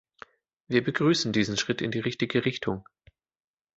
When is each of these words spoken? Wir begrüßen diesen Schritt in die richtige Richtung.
Wir 0.67 0.83
begrüßen 0.83 1.31
diesen 1.31 1.57
Schritt 1.57 1.79
in 1.79 1.91
die 1.91 1.99
richtige 1.99 2.43
Richtung. 2.43 2.83